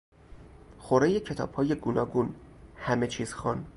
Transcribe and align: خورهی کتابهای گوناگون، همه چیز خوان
خورهی 0.79 1.19
کتابهای 1.19 1.75
گوناگون، 1.75 2.35
همه 2.75 3.07
چیز 3.07 3.33
خوان 3.33 3.65